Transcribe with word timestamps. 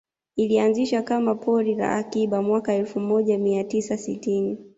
Ilianzishwa 0.35 1.01
kama 1.01 1.35
pori 1.35 1.75
la 1.75 1.91
akiba 1.95 2.41
mwaka 2.41 2.73
elfu 2.73 2.99
moja 2.99 3.37
mia 3.37 3.63
tisa 3.63 3.97
sitini 3.97 4.57